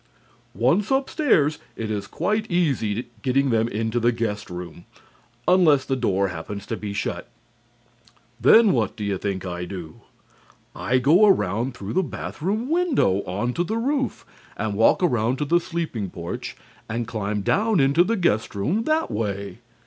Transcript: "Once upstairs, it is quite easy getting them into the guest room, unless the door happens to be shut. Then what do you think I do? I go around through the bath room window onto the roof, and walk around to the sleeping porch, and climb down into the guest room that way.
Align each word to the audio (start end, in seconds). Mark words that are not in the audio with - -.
"Once 0.55 0.89
upstairs, 0.89 1.59
it 1.75 1.91
is 1.91 2.07
quite 2.07 2.49
easy 2.49 3.05
getting 3.21 3.51
them 3.51 3.67
into 3.67 3.99
the 3.99 4.11
guest 4.11 4.49
room, 4.49 4.85
unless 5.47 5.85
the 5.85 5.95
door 5.95 6.29
happens 6.29 6.65
to 6.65 6.75
be 6.75 6.91
shut. 6.91 7.29
Then 8.39 8.71
what 8.71 8.95
do 8.95 9.03
you 9.03 9.19
think 9.19 9.45
I 9.45 9.65
do? 9.65 10.01
I 10.75 10.97
go 10.97 11.27
around 11.27 11.75
through 11.77 11.93
the 11.93 12.01
bath 12.01 12.41
room 12.41 12.67
window 12.67 13.17
onto 13.27 13.63
the 13.63 13.77
roof, 13.77 14.25
and 14.57 14.73
walk 14.73 15.03
around 15.03 15.37
to 15.37 15.45
the 15.45 15.59
sleeping 15.59 16.09
porch, 16.09 16.57
and 16.89 17.05
climb 17.07 17.41
down 17.41 17.79
into 17.79 18.03
the 18.03 18.17
guest 18.17 18.55
room 18.55 18.85
that 18.85 19.11
way. 19.11 19.59